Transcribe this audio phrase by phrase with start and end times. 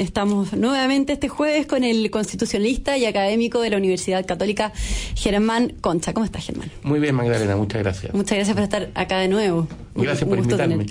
[0.00, 4.72] Estamos nuevamente este jueves con el constitucionalista y académico de la Universidad Católica,
[5.14, 6.14] Germán Concha.
[6.14, 6.70] ¿Cómo estás, Germán?
[6.82, 8.14] Muy bien, Magdalena, muchas gracias.
[8.14, 9.68] Muchas gracias por estar acá de nuevo.
[9.94, 10.86] Gracias por invitarme.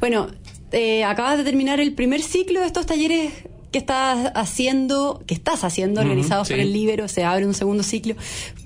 [0.00, 0.28] Bueno,
[0.70, 3.32] eh, acabas de terminar el primer ciclo de estos talleres
[3.72, 8.16] que estás haciendo, que estás haciendo, organizados por el Libero, se abre un segundo ciclo.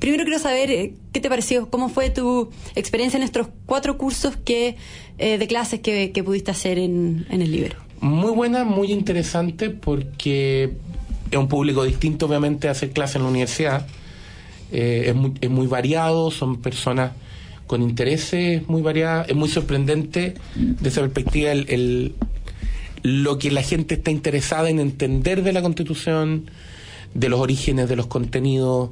[0.01, 4.37] Primero quiero saber eh, qué te pareció, cómo fue tu experiencia en estos cuatro cursos
[4.37, 4.77] que,
[5.19, 7.77] eh, de clases que, pudiste hacer en, el Libero.
[8.01, 10.73] Muy buena, muy interesante, porque
[11.31, 13.87] es un público distinto, obviamente, a hacer clases en la universidad.
[14.73, 17.13] Eh, es, muy, es muy variado, son personas
[17.67, 19.29] con intereses muy variados.
[19.29, 22.15] Es muy sorprendente desde esa perspectiva el
[23.03, 26.51] lo que la gente está interesada en entender de la Constitución,
[27.15, 28.91] de los orígenes de los contenidos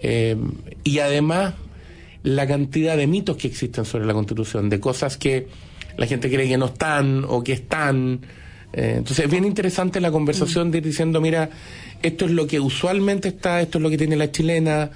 [0.00, 0.36] eh,
[0.84, 1.54] y además
[2.22, 5.48] la cantidad de mitos que existen sobre la Constitución, de cosas que
[5.96, 8.20] la gente cree que no están o que están.
[8.72, 11.50] Eh, entonces es bien interesante la conversación de ir diciendo, mira,
[12.02, 14.90] esto es lo que usualmente está, esto es lo que tiene la chilena,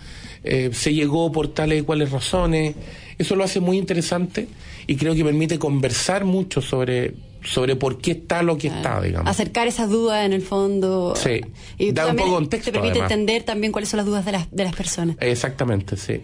[0.44, 2.74] eh, se llegó por tales y cuales razones.
[3.19, 4.48] Eso lo hace muy interesante
[4.86, 7.14] y creo que permite conversar mucho sobre
[7.47, 9.30] sobre por qué está lo que está, digamos.
[9.30, 11.14] Acercar esas dudas en el fondo.
[11.17, 11.41] Sí.
[11.78, 12.72] Y da un poco contexto.
[12.72, 15.17] Te permite entender también cuáles son las dudas de las, de las personas.
[15.20, 16.20] Exactamente, sí.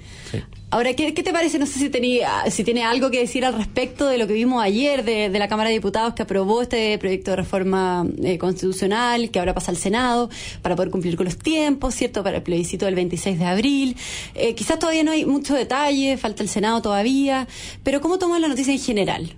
[0.72, 1.58] Ahora, ¿qué, te parece?
[1.58, 4.64] No sé si, tenía, si tiene algo que decir al respecto de lo que vimos
[4.64, 9.38] ayer de, la Cámara de Diputados que aprobó este proyecto de reforma eh, constitucional que
[9.38, 10.30] ahora pasa al Senado
[10.62, 12.22] para poder cumplir con los tiempos, ¿cierto?
[12.22, 13.96] Para el plebiscito del 26 de abril.
[14.34, 17.46] Eh, quizás todavía no hay mucho detalle, falta el Senado todavía,
[17.82, 19.36] pero ¿cómo tomas la noticia en general?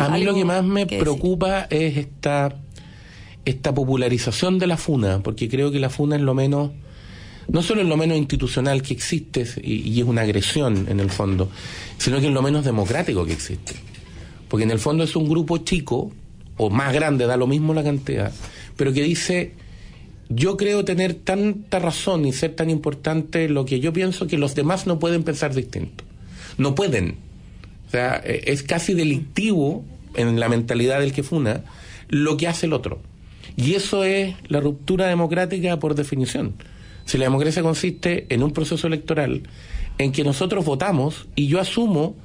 [0.00, 2.56] A mí lo que más me preocupa es esta,
[3.44, 6.72] esta popularización de la FUNA, porque creo que la FUNA es lo menos,
[7.48, 11.50] no solo es lo menos institucional que existe y, es una agresión en el fondo,
[11.98, 13.74] sino que es lo menos democrático que existe.
[14.48, 16.12] Porque en el fondo es un grupo chico,
[16.56, 18.32] o más grande, da lo mismo la cantidad,
[18.76, 19.52] pero que dice,
[20.28, 24.54] yo creo tener tanta razón y ser tan importante lo que yo pienso que los
[24.54, 26.04] demás no pueden pensar distinto.
[26.56, 27.16] No pueden
[27.94, 31.62] sea, eh, es casi delictivo en la mentalidad del que funa
[32.08, 33.00] lo que hace el otro.
[33.56, 36.54] Y eso es la ruptura democrática por definición.
[37.04, 39.42] Si la democracia consiste en un proceso electoral
[39.98, 42.16] en que nosotros votamos y yo asumo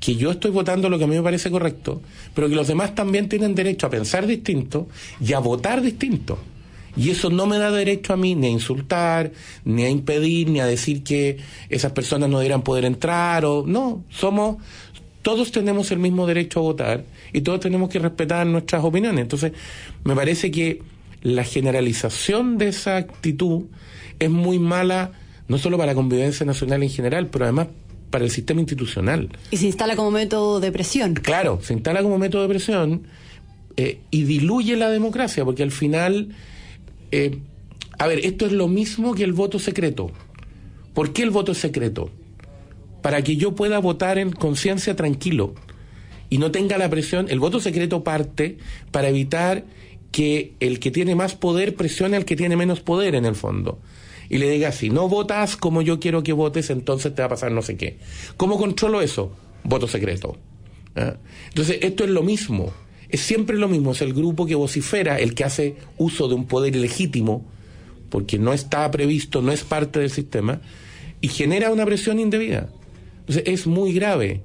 [0.00, 2.00] que yo estoy votando lo que a mí me parece correcto,
[2.34, 4.88] pero que los demás también tienen derecho a pensar distinto
[5.20, 6.38] y a votar distinto.
[6.96, 9.30] Y eso no me da derecho a mí ni a insultar,
[9.64, 14.04] ni a impedir, ni a decir que esas personas no deberían poder entrar o no,
[14.08, 14.56] somos
[15.22, 19.20] todos tenemos el mismo derecho a votar y todos tenemos que respetar nuestras opiniones.
[19.20, 19.52] Entonces,
[20.02, 20.80] me parece que
[21.22, 23.64] la generalización de esa actitud
[24.18, 25.12] es muy mala,
[25.48, 27.68] no solo para la convivencia nacional en general, pero además
[28.10, 29.28] para el sistema institucional.
[29.50, 31.14] Y se instala como método de presión.
[31.14, 33.02] Claro, se instala como método de presión
[33.76, 36.34] eh, y diluye la democracia, porque al final,
[37.12, 37.38] eh,
[37.98, 40.10] a ver, esto es lo mismo que el voto secreto.
[40.94, 42.10] ¿Por qué el voto es secreto?
[43.02, 45.54] para que yo pueda votar en conciencia tranquilo
[46.28, 47.26] y no tenga la presión.
[47.28, 48.58] El voto secreto parte
[48.90, 49.64] para evitar
[50.12, 53.78] que el que tiene más poder presione al que tiene menos poder en el fondo.
[54.28, 57.30] Y le diga, si no votas como yo quiero que votes, entonces te va a
[57.30, 57.98] pasar no sé qué.
[58.36, 59.32] ¿Cómo controlo eso?
[59.64, 60.36] Voto secreto.
[60.94, 61.16] ¿Ah?
[61.48, 62.72] Entonces, esto es lo mismo.
[63.08, 63.92] Es siempre lo mismo.
[63.92, 67.44] Es el grupo que vocifera, el que hace uso de un poder ilegítimo,
[68.08, 70.60] porque no está previsto, no es parte del sistema,
[71.20, 72.68] y genera una presión indebida.
[73.20, 74.42] Entonces es muy grave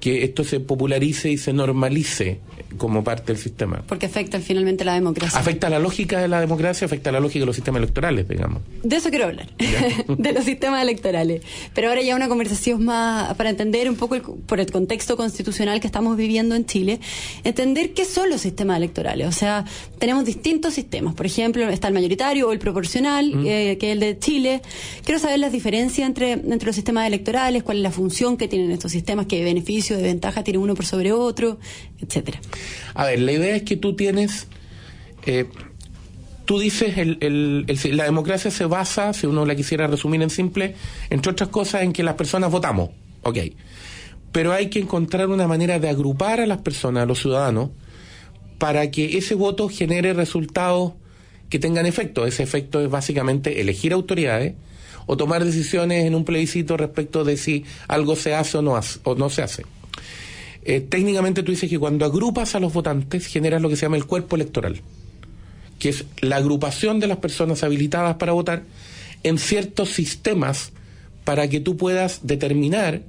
[0.00, 2.40] que esto se popularice y se normalice
[2.76, 3.82] como parte del sistema.
[3.86, 5.38] Porque afecta finalmente la democracia.
[5.38, 8.62] Afecta la lógica de la democracia, afecta la lógica de los sistemas electorales, digamos.
[8.82, 9.48] De eso quiero hablar,
[10.08, 11.42] de los sistemas electorales.
[11.74, 15.86] Pero ahora ya una conversación más para entender un poco por el contexto constitucional que
[15.86, 17.00] estamos viviendo en Chile,
[17.44, 19.26] entender qué son los sistemas electorales.
[19.26, 19.64] O sea,
[19.98, 21.14] tenemos distintos sistemas.
[21.14, 24.62] Por ejemplo, está el mayoritario o el proporcional, eh, que es el de Chile.
[25.04, 28.70] Quiero saber las diferencias entre, entre los sistemas electorales, cuál es la función que tienen
[28.70, 29.42] estos sistemas, qué
[29.94, 31.58] de ventaja tiene uno por sobre otro,
[32.00, 32.40] etcétera.
[32.94, 34.48] A ver, la idea es que tú tienes,
[35.26, 35.46] eh,
[36.44, 40.74] tú dices, el, la democracia se basa, si uno la quisiera resumir en simple,
[41.10, 42.90] entre otras cosas, en que las personas votamos,
[43.22, 43.38] ok.
[44.32, 47.70] Pero hay que encontrar una manera de agrupar a las personas, a los ciudadanos,
[48.58, 50.94] para que ese voto genere resultados
[51.48, 52.26] que tengan efecto.
[52.26, 54.54] Ese efecto es básicamente elegir autoridades
[55.06, 58.98] o tomar decisiones en un plebiscito respecto de si algo se hace o no, hace,
[59.04, 59.64] o no se hace.
[60.64, 63.96] Eh, técnicamente tú dices que cuando agrupas a los votantes generas lo que se llama
[63.96, 64.80] el cuerpo electoral,
[65.78, 68.64] que es la agrupación de las personas habilitadas para votar
[69.22, 70.72] en ciertos sistemas
[71.24, 73.02] para que tú puedas determinar,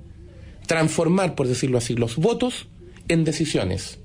[0.68, 2.68] transformar, por decirlo así, los votos
[3.08, 4.00] en decisiones.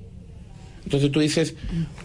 [0.84, 1.54] Entonces tú dices,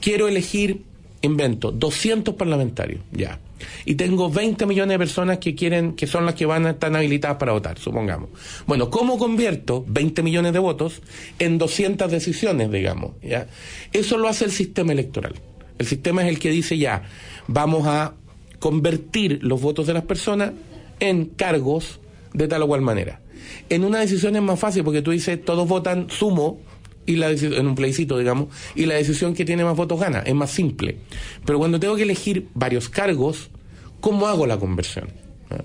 [0.01, 0.83] quiero elegir
[1.21, 3.39] invento, 200 parlamentarios, ya.
[3.85, 6.95] Y tengo 20 millones de personas que quieren, que son las que van a estar
[6.95, 8.29] habilitadas para votar, supongamos.
[8.65, 11.01] Bueno, ¿cómo convierto 20 millones de votos
[11.39, 13.11] en 200 decisiones, digamos?
[13.21, 13.47] ¿ya?
[13.93, 15.35] Eso lo hace el sistema electoral.
[15.77, 17.03] El sistema es el que dice ya,
[17.47, 18.13] vamos a
[18.59, 20.51] convertir los votos de las personas
[20.99, 21.99] en cargos
[22.33, 23.21] de tal o cual manera.
[23.69, 26.59] En una decisión es más fácil porque tú dices, todos votan sumo
[27.07, 30.35] y la en un plebiscito, digamos, y la decisión que tiene más votos gana, es
[30.35, 30.97] más simple.
[31.45, 33.49] Pero cuando tengo que elegir varios cargos,
[33.99, 35.07] ¿cómo hago la conversión?
[35.49, 35.63] ¿Ah?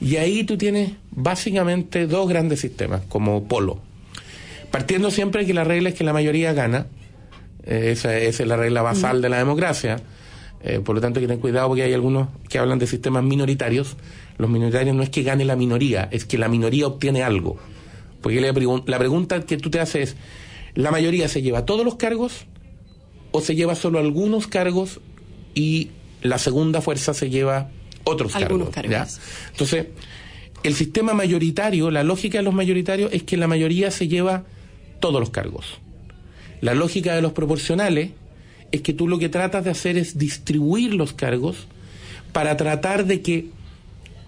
[0.00, 3.80] Y ahí tú tienes básicamente dos grandes sistemas, como polo.
[4.70, 6.86] Partiendo siempre que la regla es que la mayoría gana,
[7.64, 10.00] eh, esa, es la regla basal de la democracia,
[10.62, 13.22] eh, por lo tanto hay que tener cuidado porque hay algunos que hablan de sistemas
[13.22, 13.96] minoritarios.
[14.38, 17.58] Los minoritarios no es que gane la minoría, es que la minoría obtiene algo.
[18.20, 18.52] Porque la,
[18.86, 20.16] la pregunta que tú te haces es,
[20.74, 22.46] la mayoría se lleva todos los cargos
[23.32, 25.00] o se lleva solo algunos cargos
[25.54, 25.90] y
[26.22, 27.70] la segunda fuerza se lleva
[28.04, 28.70] otros cargos.
[29.50, 29.86] Entonces,
[30.62, 34.44] el sistema mayoritario, la lógica de los mayoritarios es que la mayoría se lleva
[35.00, 35.78] todos los cargos.
[36.60, 38.10] La lógica de los proporcionales
[38.72, 41.66] es que tú lo que tratas de hacer es distribuir los cargos
[42.32, 43.46] para tratar de que,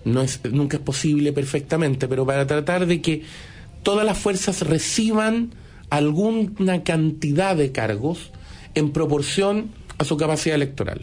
[0.04, 3.22] no es, nunca es posible perfectamente, pero para tratar de que
[3.82, 5.54] todas las fuerzas reciban
[5.92, 8.30] alguna cantidad de cargos
[8.74, 11.02] en proporción a su capacidad electoral.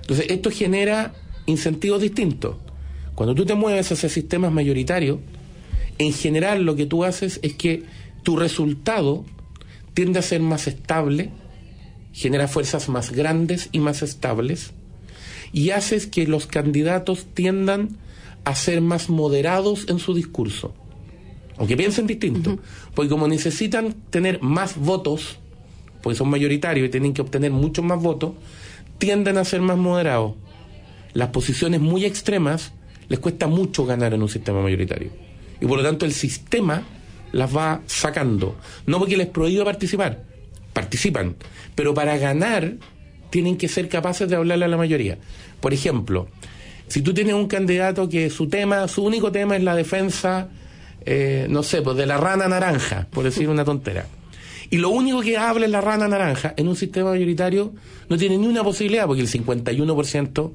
[0.00, 1.12] Entonces, esto genera
[1.44, 2.56] incentivos distintos.
[3.14, 5.18] Cuando tú te mueves hacia sistemas mayoritarios,
[5.98, 7.82] en general lo que tú haces es que
[8.22, 9.26] tu resultado
[9.92, 11.28] tiende a ser más estable,
[12.14, 14.72] genera fuerzas más grandes y más estables,
[15.52, 17.98] y haces que los candidatos tiendan
[18.44, 20.72] a ser más moderados en su discurso
[21.62, 22.58] aunque piensen distinto,
[22.92, 25.38] porque como necesitan tener más votos,
[26.02, 28.32] porque son mayoritarios y tienen que obtener muchos más votos,
[28.98, 30.34] tienden a ser más moderados.
[31.12, 32.72] Las posiciones muy extremas
[33.08, 35.12] les cuesta mucho ganar en un sistema mayoritario.
[35.60, 36.82] Y por lo tanto el sistema
[37.30, 38.56] las va sacando.
[38.86, 40.24] No porque les prohíba participar,
[40.72, 41.36] participan,
[41.76, 42.72] pero para ganar
[43.30, 45.16] tienen que ser capaces de hablarle a la mayoría.
[45.60, 46.26] Por ejemplo,
[46.88, 50.48] si tú tienes un candidato que su tema, su único tema es la defensa
[51.06, 54.06] eh, no sé, pues de la rana naranja, por decir una tontera.
[54.70, 57.72] Y lo único que habla es la rana naranja, en un sistema mayoritario
[58.08, 60.52] no tiene ni una posibilidad, porque el 51%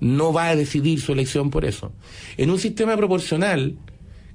[0.00, 1.92] no va a decidir su elección por eso.
[2.36, 3.76] En un sistema proporcional,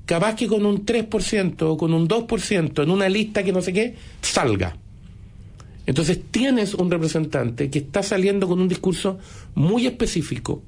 [0.05, 3.71] capaz que con un 3% o con un 2% en una lista que no sé
[3.71, 4.75] qué, salga.
[5.85, 9.17] Entonces tienes un representante que está saliendo con un discurso
[9.55, 10.61] muy específico,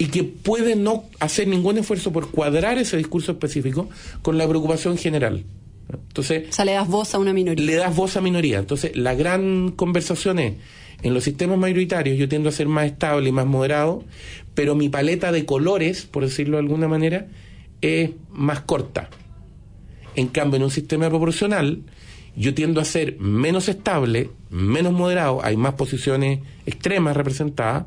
[0.00, 3.90] y que puede no hacer ningún esfuerzo por cuadrar ese discurso específico
[4.22, 5.44] con la preocupación general.
[5.92, 7.66] Entonces, o sea, le das voz a una minoría.
[7.66, 8.60] Le das voz a minoría.
[8.60, 10.54] Entonces, la gran conversación es,
[11.02, 14.02] en los sistemas mayoritarios yo tiendo a ser más estable y más moderado,
[14.54, 17.26] pero mi paleta de colores, por decirlo de alguna manera,
[17.82, 19.10] es más corta.
[20.16, 21.82] En cambio, en un sistema proporcional,
[22.40, 27.84] yo tiendo a ser menos estable, menos moderado, hay más posiciones extremas representadas,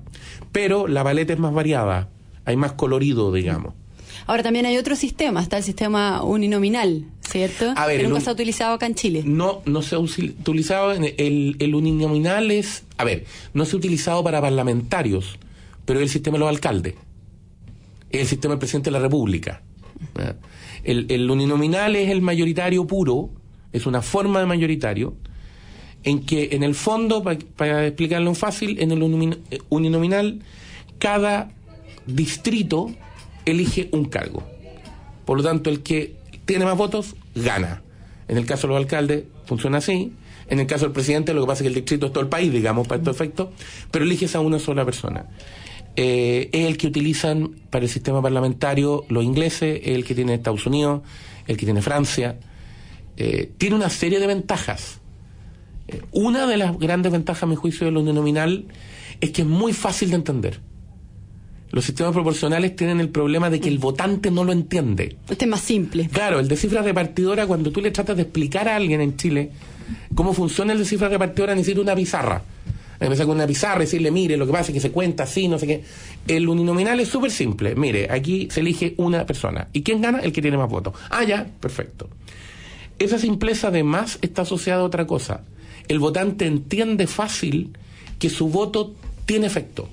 [0.51, 2.09] pero la paleta es más variada,
[2.45, 3.73] hay más colorido, digamos.
[4.27, 7.73] Ahora también hay otro sistema, está el sistema uninominal, ¿cierto?
[7.75, 9.23] A ver, que nunca se ha utilizado acá en Chile.
[9.25, 14.23] No, no se ha utilizado, el, el uninominal es, a ver, no se ha utilizado
[14.23, 15.39] para parlamentarios,
[15.85, 16.93] pero es el sistema de los alcaldes,
[18.11, 19.63] es el sistema del presidente de la República.
[20.83, 23.31] El, el uninominal es el mayoritario puro,
[23.73, 25.15] es una forma de mayoritario,
[26.03, 29.03] en que en el fondo, para, explicarlo fácil, en el
[29.69, 30.39] uninominal,
[30.99, 31.51] cada
[32.05, 32.91] distrito
[33.45, 34.43] elige un cargo.
[35.25, 36.15] Por lo tanto, el que
[36.45, 37.81] tiene más votos, gana.
[38.27, 40.13] En el caso de los alcaldes, funciona así.
[40.49, 42.29] En el caso del presidente, lo que pasa es que el distrito es todo el
[42.29, 43.51] país, digamos, para este efecto,
[43.91, 45.25] pero eliges a una sola persona.
[45.95, 50.33] Eh, es el que utilizan para el sistema parlamentario los ingleses, es el que tiene
[50.33, 51.01] Estados Unidos,
[51.47, 52.37] el que tiene Francia.
[53.17, 54.99] Eh, tiene una serie de ventajas.
[55.87, 58.65] Eh, una de las grandes ventajas, a mi juicio, de lo uninominal
[59.21, 60.59] es que es muy fácil de entender.
[61.71, 65.17] Los sistemas proporcionales tienen el problema de que el votante no lo entiende.
[65.27, 66.07] Este es más simple.
[66.07, 69.49] Claro, el de cifra repartidora, cuando tú le tratas de explicar a alguien en Chile
[70.13, 72.43] cómo funciona el de cifra repartidora, necesita una pizarra.
[72.99, 75.47] Empezar con una pizarra y decirle, mire, lo que pasa es que se cuenta así,
[75.47, 75.83] no sé qué.
[76.27, 77.75] El uninominal es súper simple.
[77.75, 79.67] Mire, aquí se elige una persona.
[79.73, 80.19] ¿Y quién gana?
[80.19, 80.93] El que tiene más votos.
[81.09, 82.07] Ah, ya, perfecto.
[82.99, 85.41] Esa simpleza además está asociada a otra cosa.
[85.87, 87.71] El votante entiende fácil
[88.19, 88.93] que su voto
[89.25, 89.89] tiene efecto.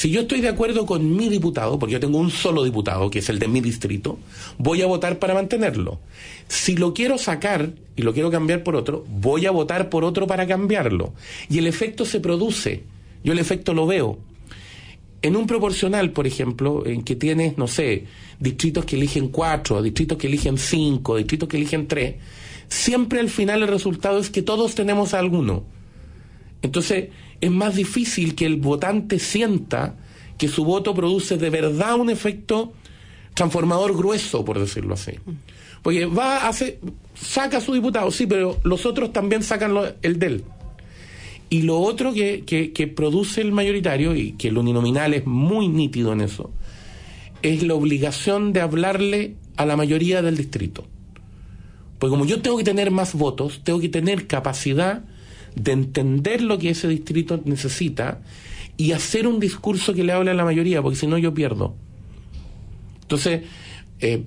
[0.00, 3.18] Si yo estoy de acuerdo con mi diputado, porque yo tengo un solo diputado, que
[3.18, 4.18] es el de mi distrito,
[4.56, 6.00] voy a votar para mantenerlo.
[6.48, 10.26] Si lo quiero sacar y lo quiero cambiar por otro, voy a votar por otro
[10.26, 11.12] para cambiarlo.
[11.50, 12.84] Y el efecto se produce.
[13.24, 14.18] Yo el efecto lo veo.
[15.22, 18.06] En un proporcional, por ejemplo, en que tienes, no sé,
[18.38, 22.16] distritos que eligen cuatro, distritos que eligen cinco, distritos que eligen tres,
[22.68, 25.64] siempre al final el resultado es que todos tenemos alguno.
[26.62, 27.08] Entonces,
[27.40, 29.96] es más difícil que el votante sienta
[30.38, 32.72] que su voto produce de verdad un efecto
[33.34, 35.12] transformador grueso, por decirlo así.
[35.82, 36.78] Porque va, hace,
[37.14, 40.44] saca a su diputado, sí, pero los otros también sacan el de él.
[41.50, 46.12] Y lo otro que, que, produce el mayoritario, y que el uninominal es muy nítido
[46.12, 46.52] en eso,
[47.42, 50.86] es la obligación de hablarle a la mayoría del distrito.
[51.98, 55.02] Porque como yo tengo que tener más votos, tengo que tener capacidad
[55.56, 58.22] de entender lo que ese distrito necesita
[58.76, 61.74] y hacer un discurso que le hable a la mayoría, porque si no yo pierdo.
[63.02, 63.42] Entonces,
[63.98, 64.24] eh,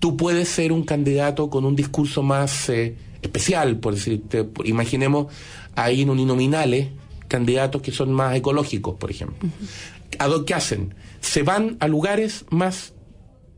[0.00, 5.32] tú puedes ser un candidato con un discurso más eh, especial, por decirte, imaginemos
[5.74, 6.88] ahí en uninominales
[7.28, 9.48] candidatos que son más ecológicos, por ejemplo.
[10.18, 10.94] ¿A qué hacen?
[11.20, 12.92] Se van a lugares más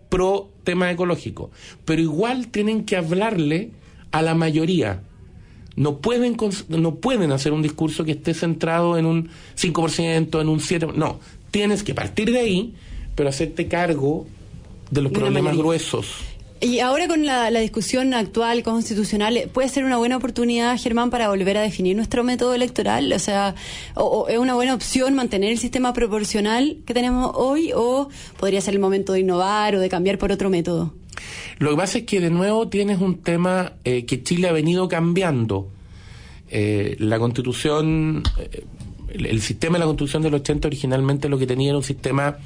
[0.08, 1.50] pro tema ecológico,
[1.85, 3.73] pero igual tienen que hablarle
[4.12, 5.02] a la mayoría
[5.76, 6.37] no pueden,
[6.68, 10.94] no pueden hacer un discurso que esté centrado en un 5%, en un 7%.
[10.94, 11.20] No,
[11.50, 12.75] tienes que partir de ahí,
[13.14, 14.26] pero hacerte cargo
[14.90, 16.16] de los problemas gruesos.
[16.60, 21.58] Y ahora con la, discusión actual constitucional, ¿puede ser una buena oportunidad, Germán, para volver
[21.58, 23.12] a definir nuestro método electoral?
[23.12, 23.54] O sea,
[23.94, 28.08] o, ¿es una buena opción mantener el sistema proporcional que tenemos hoy o
[28.38, 30.94] podría ser el momento de innovar o de cambiar por otro método?
[31.58, 34.88] Lo que pasa es que de nuevo tienes un tema eh, que Chile ha venido
[34.88, 35.70] cambiando.
[36.48, 38.64] Eh, la constitución, eh,
[39.08, 42.38] el, sistema de la constitución del 80 originalmente lo que tenía era un sistema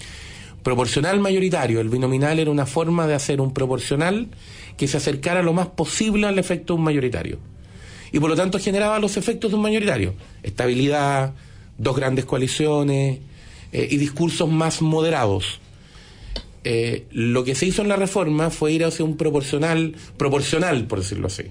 [0.62, 1.80] proporcional mayoritario.
[1.80, 4.28] El binominal era una forma de hacer un proporcional
[4.76, 7.38] que se acercara lo más posible al efecto de un mayoritario.
[8.12, 10.14] Y por lo tanto generaba los efectos de un mayoritario.
[10.42, 11.34] Estabilidad,
[11.78, 13.20] dos grandes coaliciones
[13.72, 15.60] y discursos más moderados.
[16.62, 21.00] Eh, lo que se hizo en la reforma fue ir hacia un proporcional, proporcional, por
[21.00, 21.44] decirlo así.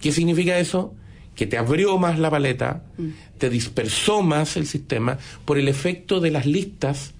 [0.00, 0.94] ¿Qué significa eso?
[1.36, 3.08] Que te abrió más la paleta, mm.
[3.38, 7.14] te dispersó más el sistema, por el efecto de las listas,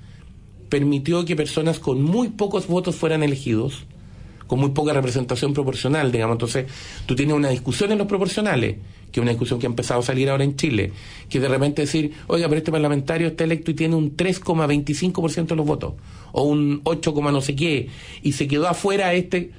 [0.73, 3.85] permitió que personas con muy pocos votos fueran elegidos,
[4.47, 6.37] con muy poca representación proporcional, digamos.
[6.37, 6.65] Entonces,
[7.05, 8.77] tú tienes una discusión en los proporcionales,
[9.13, 10.91] que es una discusión que ha empezado a salir ahora en Chile,
[11.29, 15.57] que de repente decir, oiga, pero este parlamentario está electo y tiene un 3,25% de
[15.57, 15.93] los votos
[16.33, 17.91] o un 8, no sé qué,
[18.23, 19.51] y se quedó afuera este,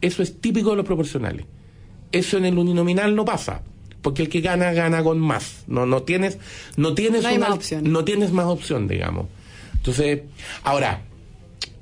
[0.00, 1.46] eso es típico de los proporcionales.
[2.12, 3.62] Eso en el uninominal no pasa,
[4.02, 5.64] porque el que gana gana con más.
[5.66, 6.38] No no tienes
[6.76, 7.90] no tienes no más opción.
[7.90, 9.26] no tienes más opción, digamos.
[9.80, 10.22] Entonces,
[10.62, 11.02] ahora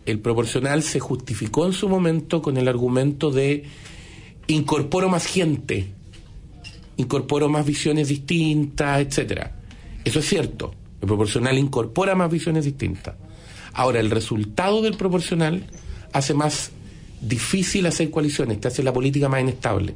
[0.07, 3.65] el proporcional se justificó en su momento con el argumento de
[4.47, 5.89] incorporo más gente,
[6.97, 9.57] incorporo más visiones distintas, etcétera.
[10.05, 10.73] Eso es cierto.
[11.01, 13.17] El proporcional incorpora más visiones distintas.
[13.73, 15.65] Ahora, el resultado del proporcional
[16.13, 16.71] hace más
[17.21, 19.95] difícil hacer coaliciones, te hace la política más inestable.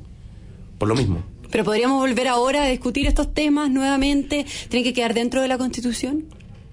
[0.76, 1.22] Por lo mismo.
[1.50, 4.44] Pero podríamos volver ahora a discutir estos temas nuevamente.
[4.68, 6.24] ¿Tienen que quedar dentro de la Constitución?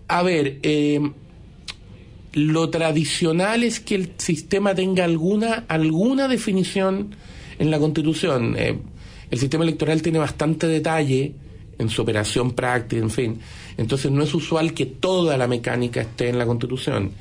[0.09, 0.99] A ver, eh,
[2.33, 7.15] lo tradicional es que el sistema tenga alguna, alguna definición
[7.59, 8.55] en la Constitución.
[8.57, 8.75] Eh,
[9.29, 11.33] el sistema electoral tiene bastante detalle
[11.77, 13.39] en su operación práctica, en fin.
[13.77, 17.11] Entonces no es usual que toda la mecánica esté en la Constitución.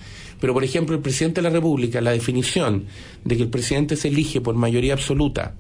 [0.41, 2.87] Pero, por ejemplo, el presidente de la República, la definición
[3.23, 5.55] de que el presidente se elige por mayoría absoluta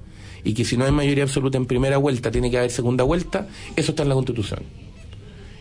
[0.44, 3.48] y que si no hay mayoría absoluta en primera vuelta tiene que haber segunda vuelta,
[3.76, 4.87] eso está en la Constitución.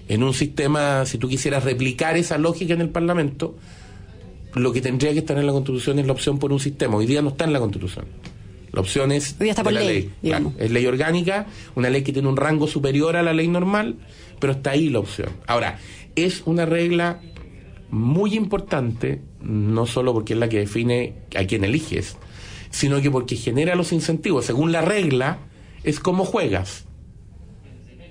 [0.08, 3.56] En un sistema, si tú quisieras replicar esa lógica en el Parlamento,
[4.54, 6.96] lo que tendría que estar en la Constitución es la opción por un sistema.
[6.96, 8.06] Hoy día no está en la Constitución.
[8.72, 10.12] La opción es de la ley.
[10.60, 13.98] es ley orgánica, una ley que tiene un rango superior a la ley normal
[14.40, 15.30] pero está ahí la opción.
[15.48, 15.80] Ahora,
[16.16, 17.22] es una regla
[17.90, 22.18] muy importante, no solo porque es la que define a quién eliges,
[22.70, 24.46] sino que porque genera los incentivos.
[24.46, 25.40] Según la regla,
[25.84, 26.86] es como juegas.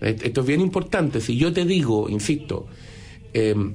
[0.01, 1.21] Esto es bien importante.
[1.21, 2.67] Si yo te digo, insisto,
[3.33, 3.75] em,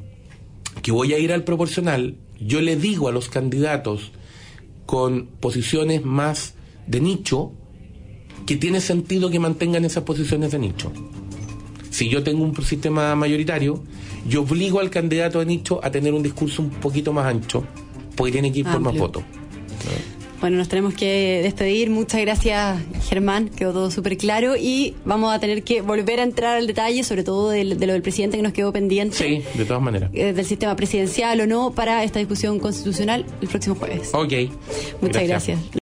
[0.81, 4.11] que voy a ir al proporcional, yo le digo a los candidatos
[4.85, 6.55] con posiciones más
[6.87, 7.51] de nicho
[8.45, 10.91] que tiene sentido que mantengan esas posiciones de nicho.
[11.89, 13.83] Si yo tengo un sistema mayoritario,
[14.27, 17.63] yo obligo al candidato de nicho a tener un discurso un poquito más ancho,
[18.15, 19.23] porque tiene que ir por más votos.
[20.41, 21.91] Bueno, nos tenemos que despedir.
[21.91, 23.49] Muchas gracias, Germán.
[23.49, 27.23] Quedó todo súper claro y vamos a tener que volver a entrar al detalle, sobre
[27.23, 29.15] todo de, lo del presidente que nos quedó pendiente.
[29.15, 30.09] Sí, de todas maneras.
[30.13, 34.09] Eh, del sistema presidencial o no para esta discusión constitucional el próximo jueves.
[34.13, 34.33] Ok.
[34.99, 35.59] Muchas gracias.